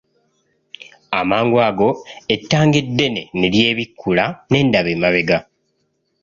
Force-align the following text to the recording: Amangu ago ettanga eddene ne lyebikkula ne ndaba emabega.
Amangu 1.19 1.57
ago 1.67 1.89
ettanga 2.35 2.77
eddene 2.85 3.21
ne 3.37 3.47
lyebikkula 3.53 4.25
ne 4.49 4.59
ndaba 4.67 4.89
emabega. 4.95 5.37